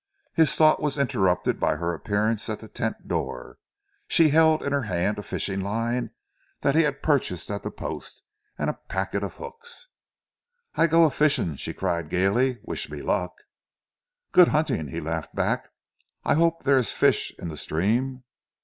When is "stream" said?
17.55-18.23